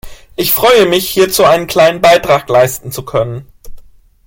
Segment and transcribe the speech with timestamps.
[0.35, 3.45] Ich freue mich, hierzu einen kleinen Beitrag leisten zu können.